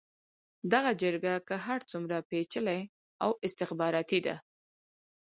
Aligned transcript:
دغه 0.73 0.91
جګړه 1.01 1.35
که 1.47 1.55
هر 1.65 1.79
څومره 1.91 2.17
پېچلې 2.29 2.79
او 3.23 3.31
استخباراتي 3.47 4.19
ده. 4.25 4.35